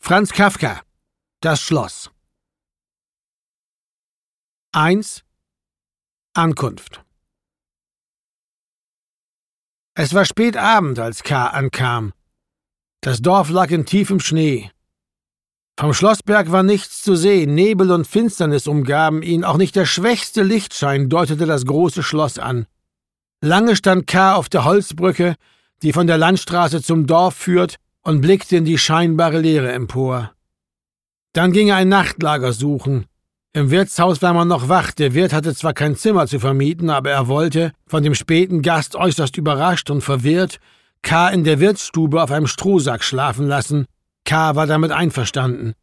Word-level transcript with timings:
Franz 0.00 0.32
Kafka 0.32 0.80
Das 1.42 1.60
Schloss 1.60 2.10
1 4.72 5.22
Ankunft 6.32 7.04
Es 9.94 10.14
war 10.14 10.24
spät 10.24 10.56
Abend, 10.56 10.98
als 10.98 11.22
K. 11.24 11.48
ankam. 11.48 12.14
Das 13.02 13.20
Dorf 13.20 13.50
lag 13.50 13.70
in 13.70 13.84
tiefem 13.84 14.20
Schnee. 14.20 14.70
Vom 15.78 15.92
Schlossberg 15.92 16.52
war 16.52 16.62
nichts 16.62 17.02
zu 17.02 17.14
sehen, 17.14 17.54
Nebel 17.54 17.90
und 17.90 18.06
Finsternis 18.06 18.66
umgaben 18.66 19.22
ihn, 19.22 19.44
auch 19.44 19.58
nicht 19.58 19.76
der 19.76 19.84
schwächste 19.84 20.42
Lichtschein 20.42 21.10
deutete 21.10 21.44
das 21.44 21.66
große 21.66 22.02
Schloss 22.02 22.38
an. 22.38 22.66
Lange 23.42 23.76
stand 23.76 24.06
K. 24.06 24.36
auf 24.36 24.48
der 24.48 24.64
Holzbrücke, 24.64 25.34
die 25.82 25.92
von 25.92 26.06
der 26.06 26.16
Landstraße 26.16 26.82
zum 26.82 27.06
Dorf 27.06 27.34
führt, 27.34 27.78
und 28.02 28.20
blickte 28.20 28.56
in 28.56 28.64
die 28.64 28.78
scheinbare 28.78 29.40
Leere 29.40 29.72
empor. 29.72 30.32
Dann 31.32 31.52
ging 31.52 31.68
er 31.68 31.76
ein 31.76 31.88
Nachtlager 31.88 32.52
suchen. 32.52 33.06
Im 33.52 33.70
Wirtshaus 33.70 34.22
war 34.22 34.34
man 34.34 34.48
noch 34.48 34.68
wach, 34.68 34.92
der 34.92 35.14
Wirt 35.14 35.32
hatte 35.32 35.54
zwar 35.54 35.72
kein 35.72 35.96
Zimmer 35.96 36.26
zu 36.26 36.38
vermieten, 36.38 36.90
aber 36.90 37.10
er 37.10 37.28
wollte, 37.28 37.72
von 37.86 38.02
dem 38.02 38.14
späten 38.14 38.62
Gast 38.62 38.94
äußerst 38.94 39.36
überrascht 39.36 39.90
und 39.90 40.02
verwirrt, 40.02 40.60
K. 41.02 41.28
in 41.28 41.44
der 41.44 41.60
Wirtsstube 41.60 42.22
auf 42.22 42.30
einem 42.30 42.46
Strohsack 42.46 43.02
schlafen 43.02 43.46
lassen, 43.46 43.86
K. 44.24 44.54
war 44.54 44.66
damit 44.66 44.92
einverstanden. 44.92 45.74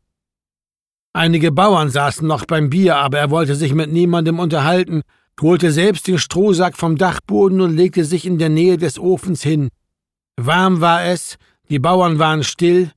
Einige 1.13 1.52
Bauern 1.52 1.90
saßen 1.90 2.27
noch 2.27 2.46
beim 2.46 2.70
Bier, 2.70 2.98
aber 2.98 3.20
er 3.20 3.32
wollte 3.32 3.55
sich 3.55 3.74
mit 3.74 3.91
niemandem 3.91 4.38
unterhalten, 4.40 5.02
holte 5.41 5.72
selbst 5.72 6.08
den 6.08 6.18
Strohsack 6.18 6.77
vom 6.77 6.98
Dachboden 6.98 7.62
und 7.62 7.76
legte 7.76 8.05
sich 8.05 8.26
in 8.26 8.38
der 8.38 8.50
Nähe 8.50 8.77
des 8.77 9.00
Ofens 9.00 9.41
hin. 9.41 9.70
Warm 10.38 10.82
war 10.82 11.05
es, 11.05 11.38
die 11.70 11.80
Bauern 11.80 12.20
waren 12.20 12.44
still, 12.44 12.92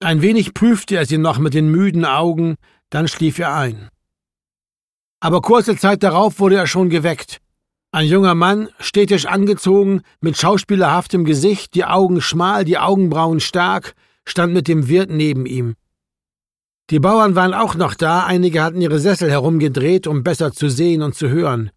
ein 0.00 0.22
wenig 0.22 0.54
prüfte 0.54 0.96
er 0.96 1.06
sie 1.06 1.18
noch 1.18 1.38
mit 1.38 1.54
den 1.54 1.70
müden 1.70 2.04
Augen, 2.04 2.56
dann 2.88 3.08
schlief 3.08 3.38
er 3.38 3.54
ein. 3.54 3.90
Aber 5.20 5.42
kurze 5.42 5.76
Zeit 5.76 6.02
darauf 6.02 6.40
wurde 6.40 6.56
er 6.56 6.66
schon 6.66 6.88
geweckt. 6.88 7.40
Ein 7.92 8.06
junger 8.06 8.34
Mann, 8.34 8.68
städtisch 8.78 9.26
angezogen, 9.26 10.02
mit 10.20 10.38
schauspielerhaftem 10.38 11.24
Gesicht, 11.24 11.74
die 11.74 11.84
Augen 11.84 12.20
schmal, 12.20 12.64
die 12.64 12.78
Augenbrauen 12.78 13.40
stark, 13.40 13.94
stand 14.24 14.54
mit 14.54 14.68
dem 14.68 14.88
Wirt 14.88 15.10
neben 15.10 15.44
ihm. 15.44 15.74
Die 16.90 17.00
Bauern 17.00 17.34
waren 17.34 17.54
auch 17.54 17.74
noch 17.74 17.94
da, 17.94 18.24
einige 18.24 18.62
hatten 18.62 18.80
ihre 18.80 18.98
Sessel 18.98 19.30
herumgedreht, 19.30 20.06
um 20.06 20.22
besser 20.22 20.52
zu 20.52 20.68
sehen 20.68 21.02
und 21.02 21.14
zu 21.14 21.28
hören. 21.28 21.70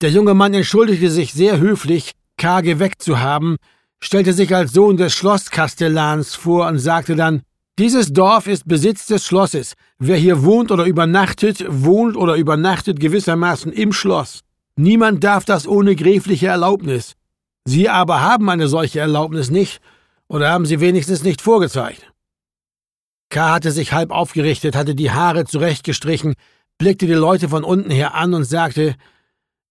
Der 0.00 0.10
junge 0.10 0.34
Mann 0.34 0.54
entschuldigte 0.54 1.10
sich 1.10 1.32
sehr 1.32 1.58
höflich, 1.58 2.12
K. 2.36 2.62
geweckt 2.62 3.02
zu 3.02 3.20
haben, 3.20 3.56
stellte 4.02 4.32
sich 4.32 4.54
als 4.54 4.72
Sohn 4.72 4.96
des 4.96 5.14
Schlosskastellans 5.14 6.34
vor 6.34 6.66
und 6.66 6.78
sagte 6.78 7.16
dann, 7.16 7.42
dieses 7.78 8.12
Dorf 8.12 8.46
ist 8.46 8.68
Besitz 8.68 9.06
des 9.06 9.24
Schlosses. 9.24 9.74
Wer 9.98 10.16
hier 10.16 10.42
wohnt 10.42 10.70
oder 10.70 10.84
übernachtet, 10.84 11.64
wohnt 11.66 12.16
oder 12.16 12.34
übernachtet 12.34 13.00
gewissermaßen 13.00 13.72
im 13.72 13.92
Schloss. 13.92 14.40
Niemand 14.76 15.24
darf 15.24 15.44
das 15.44 15.66
ohne 15.66 15.96
gräfliche 15.96 16.48
Erlaubnis. 16.48 17.16
Sie 17.64 17.88
aber 17.88 18.20
haben 18.20 18.48
eine 18.50 18.68
solche 18.68 19.00
Erlaubnis 19.00 19.50
nicht 19.50 19.80
oder 20.28 20.50
haben 20.50 20.66
sie 20.66 20.80
wenigstens 20.80 21.22
nicht 21.22 21.40
vorgezeigt? 21.40 22.12
K. 23.30 23.50
hatte 23.50 23.70
sich 23.70 23.92
halb 23.92 24.10
aufgerichtet, 24.10 24.74
hatte 24.74 24.94
die 24.94 25.10
Haare 25.12 25.44
zurechtgestrichen, 25.44 26.34
blickte 26.78 27.06
die 27.06 27.12
Leute 27.12 27.48
von 27.48 27.62
unten 27.62 27.90
her 27.90 28.14
an 28.14 28.34
und 28.34 28.44
sagte, 28.44 28.96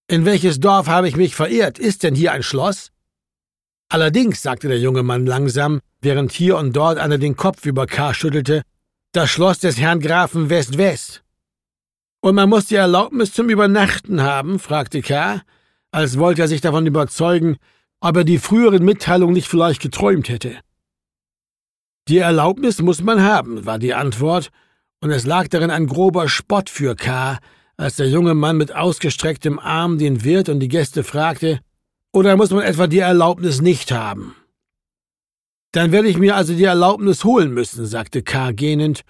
in 0.08 0.24
welches 0.24 0.58
Dorf 0.58 0.88
habe 0.88 1.08
ich 1.08 1.16
mich 1.16 1.34
verirrt? 1.34 1.78
Ist 1.78 2.02
denn 2.02 2.14
hier 2.14 2.32
ein 2.32 2.42
Schloss? 2.42 2.90
Allerdings, 3.92 4.40
sagte 4.40 4.68
der 4.68 4.78
junge 4.78 5.02
Mann 5.02 5.26
langsam, 5.26 5.80
während 6.00 6.30
hier 6.30 6.56
und 6.56 6.74
dort 6.74 6.96
einer 6.98 7.18
den 7.18 7.36
Kopf 7.36 7.66
über 7.66 7.86
K. 7.86 8.14
schüttelte, 8.14 8.62
das 9.10 9.30
Schloss 9.30 9.58
des 9.58 9.80
Herrn 9.80 9.98
Grafen 9.98 10.48
West-West. 10.48 11.24
Und 12.20 12.36
man 12.36 12.48
muss 12.48 12.66
die 12.66 12.76
Erlaubnis 12.76 13.32
zum 13.32 13.50
Übernachten 13.50 14.22
haben? 14.22 14.60
fragte 14.60 15.02
K., 15.02 15.42
als 15.90 16.18
wollte 16.18 16.42
er 16.42 16.48
sich 16.48 16.60
davon 16.60 16.86
überzeugen, 16.86 17.56
ob 17.98 18.16
er 18.16 18.22
die 18.22 18.38
früheren 18.38 18.84
Mitteilungen 18.84 19.34
nicht 19.34 19.48
vielleicht 19.48 19.82
geträumt 19.82 20.28
hätte. 20.28 20.56
Die 22.06 22.18
Erlaubnis 22.18 22.80
muss 22.80 23.02
man 23.02 23.20
haben, 23.20 23.66
war 23.66 23.80
die 23.80 23.94
Antwort, 23.94 24.50
und 25.00 25.10
es 25.10 25.26
lag 25.26 25.48
darin 25.48 25.70
ein 25.70 25.88
grober 25.88 26.28
Spott 26.28 26.70
für 26.70 26.94
K., 26.94 27.40
als 27.76 27.96
der 27.96 28.08
junge 28.08 28.34
Mann 28.34 28.56
mit 28.56 28.72
ausgestrecktem 28.72 29.58
Arm 29.58 29.98
den 29.98 30.22
Wirt 30.22 30.48
und 30.48 30.60
die 30.60 30.68
Gäste 30.68 31.02
fragte, 31.02 31.58
oder 32.12 32.36
muss 32.36 32.50
man 32.50 32.62
etwa 32.62 32.86
die 32.86 32.98
Erlaubnis 32.98 33.60
nicht 33.60 33.92
haben? 33.92 34.34
Dann 35.72 35.92
werde 35.92 36.08
ich 36.08 36.18
mir 36.18 36.34
also 36.34 36.54
die 36.54 36.64
Erlaubnis 36.64 37.24
holen 37.24 37.52
müssen, 37.52 37.86
sagte 37.86 38.22
K. 38.22 38.52
gähnend 38.52 39.02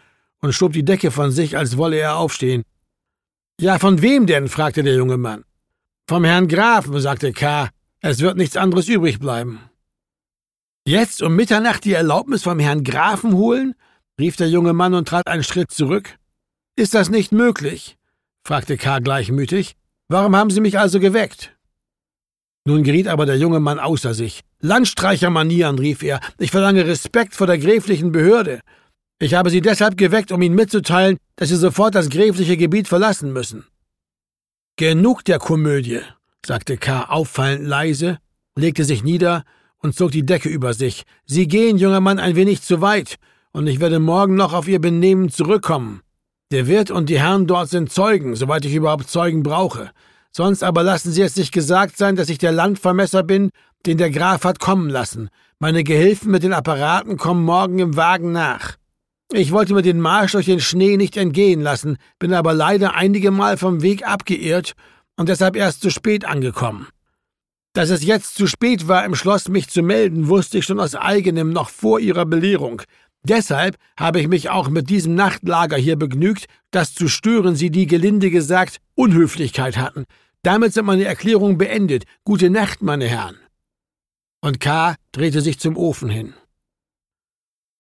und 0.43 0.53
schob 0.53 0.73
die 0.73 0.85
Decke 0.85 1.11
von 1.11 1.31
sich, 1.31 1.57
als 1.57 1.77
wolle 1.77 1.97
er 1.99 2.17
aufstehen. 2.17 2.65
Ja, 3.61 3.79
von 3.79 4.03
wem 4.03 4.27
denn? 4.27 4.49
fragte 4.49 4.83
der 4.83 4.95
junge 4.95 5.17
Mann. 5.17 5.45
Vom 6.09 6.25
Herrn 6.25 6.49
Grafen, 6.49 6.99
sagte 7.01 7.33
K. 7.33 7.71
Es 8.01 8.21
wird 8.21 8.37
nichts 8.37 8.57
anderes 8.57 8.89
übrig 8.89 9.19
bleiben. 9.19 9.61
Jetzt 10.87 11.23
um 11.23 11.37
Mitternacht 11.37 11.85
die 11.85 11.93
Erlaubnis 11.93 12.43
vom 12.43 12.59
Herrn 12.59 12.85
Grafen 12.85 13.35
holen? 13.35 13.75
rief 14.19 14.37
der 14.37 14.49
junge 14.49 14.73
Mann 14.73 14.95
und 14.95 15.09
trat 15.09 15.27
einen 15.29 15.45
Schritt 15.45 15.71
zurück. 15.71 16.17
Ist 16.77 16.95
das 16.95 17.11
nicht 17.11 17.33
möglich? 17.33 17.97
fragte 18.45 18.77
K. 18.77 18.99
gleichmütig. 18.99 19.77
Warum 20.09 20.35
haben 20.35 20.51
Sie 20.51 20.61
mich 20.61 20.79
also 20.79 21.01
geweckt? 21.01 21.57
Nun 22.71 22.85
geriet 22.85 23.09
aber 23.09 23.27
der 23.27 23.37
junge 23.37 23.59
Mann 23.59 23.81
außer 23.81 24.15
sich. 24.15 24.43
Landstreichermanieren, 24.61 25.81
rief 25.81 26.05
er. 26.05 26.21
Ich 26.39 26.53
verlange 26.53 26.87
Respekt 26.87 27.35
vor 27.35 27.49
der 27.49 27.59
gräflichen 27.59 28.13
Behörde. 28.13 28.61
Ich 29.19 29.35
habe 29.35 29.51
Sie 29.51 29.61
deshalb 29.61 29.97
geweckt, 29.97 30.31
um 30.31 30.41
Ihnen 30.41 30.55
mitzuteilen, 30.55 31.17
dass 31.35 31.49
Sie 31.49 31.57
sofort 31.57 31.97
das 31.97 32.11
gräfliche 32.11 32.57
Gebiet 32.57 32.87
verlassen 32.87 33.33
müssen. 33.33 33.67
Genug 34.77 35.25
der 35.25 35.41
Komödie, 35.41 35.99
sagte 36.47 36.77
K. 36.77 37.07
auffallend 37.09 37.67
leise, 37.67 38.19
legte 38.57 38.85
sich 38.85 39.03
nieder 39.03 39.43
und 39.79 39.97
zog 39.97 40.13
die 40.13 40.25
Decke 40.25 40.49
über 40.49 40.73
sich. 40.73 41.03
Sie 41.27 41.49
gehen, 41.49 41.77
junger 41.77 42.01
Mann, 42.01 42.21
ein 42.21 42.37
wenig 42.37 42.63
zu 42.63 42.81
weit, 42.81 43.17
und 43.51 43.67
ich 43.67 43.81
werde 43.81 43.99
morgen 43.99 44.37
noch 44.37 44.53
auf 44.53 44.69
Ihr 44.69 44.81
Benehmen 44.81 45.29
zurückkommen. 45.29 46.03
Der 46.53 46.69
Wirt 46.69 46.93
und 46.93 47.09
die 47.09 47.19
Herren 47.19 47.49
dort 47.49 47.69
sind 47.69 47.91
Zeugen, 47.91 48.37
soweit 48.37 48.65
ich 48.65 48.77
überhaupt 48.77 49.11
Zeugen 49.11 49.43
brauche. 49.43 49.91
Sonst 50.33 50.63
aber 50.63 50.83
lassen 50.83 51.13
Sie 51.13 51.23
es 51.23 51.35
sich 51.35 51.51
gesagt 51.51 51.97
sein, 51.97 52.17
dass 52.17 52.29
ich 52.29 52.39
der 52.39 52.53
Landvermesser 52.53 53.23
bin, 53.23 53.51
den 53.87 53.99
der 53.99 54.11
Graf 54.11 54.45
hat 54.45 54.61
kommen 54.61 54.89
lassen. 54.89 55.29
Meine 55.59 55.85
Gehilfen 55.85 56.31
mit 56.31 56.43
den 56.43 56.53
Apparaten 56.53 57.17
kommen 57.17 57.45
morgen 57.45 57.79
im 57.79 57.97
Wagen 57.97 58.33
nach. 58.33 58.77
Ich 59.33 59.53
wollte 59.53 59.75
mir 59.75 59.83
den 59.83 60.01
Marsch 60.01 60.33
durch 60.33 60.47
den 60.47 60.61
Schnee 60.61 60.97
nicht 60.97 61.17
entgehen 61.17 61.61
lassen, 61.61 61.99
bin 62.19 62.35
aber 62.35 62.53
leider 62.53 62.95
einige 62.95 63.31
Mal 63.31 63.57
vom 63.57 63.83
Weg 63.83 64.07
abgeirrt 64.07 64.75
und 65.17 65.29
deshalb 65.29 65.57
erst 65.57 65.83
zu 65.83 65.91
spät 65.91 66.25
angekommen. 66.25 66.89
Dass 67.73 67.91
es 67.91 68.05
jetzt 68.05 68.35
zu 68.35 68.49
spät 68.49 68.89
war, 68.89 69.05
im 69.05 69.15
Schloss 69.15 69.49
mich 69.49 69.69
zu 69.69 69.83
melden, 69.83 70.27
wusste 70.27 70.59
ich 70.59 70.65
schon 70.65 70.81
aus 70.81 70.97
eigenem 70.97 71.53
noch 71.53 71.69
vor 71.69 72.01
Ihrer 72.01 72.27
Belehrung. 72.27 72.83
Deshalb 73.23 73.77
habe 73.99 74.21
ich 74.21 74.29
mich 74.29 74.49
auch 74.51 74.69
mit 74.69 74.89
diesem 74.89 75.15
Nachtlager 75.15 75.77
hier 75.77 75.97
begnügt, 75.97 76.47
das 76.71 76.95
zu 76.95 77.09
stören 77.09 77.55
Sie 77.55 77.71
die 77.71 77.87
gelinde 77.87 78.31
gesagt 78.31 78.81
Unhöflichkeit 78.95 79.77
hatten. 79.77 80.05
Damit 80.43 80.73
sind 80.73 80.87
meine 80.87 81.05
Erklärungen 81.05 81.59
beendet. 81.59 82.05
Gute 82.25 82.49
Nacht, 82.49 82.81
meine 82.83 83.07
Herren. 83.07 83.37
Und 84.41 84.59
K. 84.59 84.97
drehte 85.13 85.43
sich 85.43 85.61
zum 85.61 85.77
Ofen 85.77 86.09
hin. 86.09 86.33